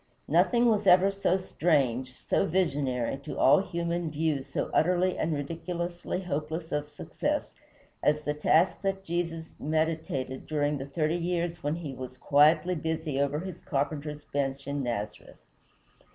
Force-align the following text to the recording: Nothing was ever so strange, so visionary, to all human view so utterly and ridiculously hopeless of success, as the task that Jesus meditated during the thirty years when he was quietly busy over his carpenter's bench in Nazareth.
Nothing 0.27 0.65
was 0.65 0.87
ever 0.87 1.11
so 1.11 1.37
strange, 1.37 2.15
so 2.15 2.43
visionary, 2.47 3.17
to 3.17 3.37
all 3.37 3.59
human 3.59 4.09
view 4.09 4.41
so 4.41 4.71
utterly 4.73 5.15
and 5.15 5.31
ridiculously 5.31 6.21
hopeless 6.23 6.71
of 6.71 6.87
success, 6.89 7.53
as 8.01 8.21
the 8.23 8.33
task 8.33 8.81
that 8.81 9.03
Jesus 9.03 9.51
meditated 9.59 10.47
during 10.47 10.79
the 10.79 10.87
thirty 10.87 11.17
years 11.17 11.61
when 11.61 11.75
he 11.75 11.93
was 11.93 12.17
quietly 12.17 12.73
busy 12.73 13.19
over 13.21 13.41
his 13.41 13.61
carpenter's 13.61 14.23
bench 14.25 14.65
in 14.65 14.81
Nazareth. 14.81 15.37